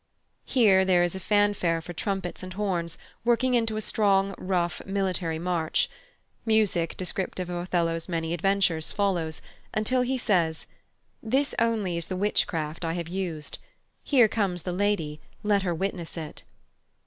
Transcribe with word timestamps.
Here 0.45 0.83
there 0.83 1.03
is 1.03 1.13
a 1.13 1.19
fanfare 1.19 1.79
for 1.79 1.93
trumpets 1.93 2.41
and 2.41 2.53
horns 2.53 2.97
working 3.23 3.53
into 3.53 3.77
a 3.77 3.81
strong, 3.81 4.33
rough 4.39 4.81
military 4.83 5.37
march. 5.37 5.91
Music 6.43 6.97
descriptive 6.97 7.51
of 7.51 7.57
Othello's 7.61 8.09
many 8.09 8.33
adventures 8.33 8.91
follows, 8.91 9.43
until 9.75 10.01
he 10.01 10.17
says: 10.17 10.65
This 11.21 11.53
only 11.59 11.97
is 11.97 12.07
the 12.07 12.17
witchcraft 12.17 12.83
I 12.83 12.93
have 12.93 13.09
us'd 13.09 13.59
Here 14.03 14.27
comes 14.27 14.63
the 14.63 14.73
lady; 14.73 15.21
let 15.43 15.61
her 15.61 15.75
witness 15.75 16.17
it. 16.17 16.41